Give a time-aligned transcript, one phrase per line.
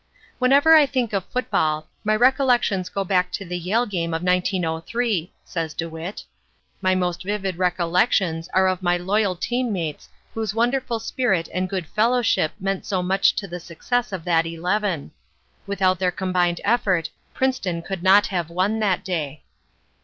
[0.39, 5.31] "Whenever I think of football my recollections go back to the Yale game of 1903,"
[5.45, 6.23] says DeWitt.
[6.81, 11.85] "My most vivid recollections are of my loyal team mates whose wonderful spirit and good
[11.85, 15.11] fellowship meant so much to the success of that Eleven.
[15.67, 19.43] Without their combined effort Princeton could not have won that day.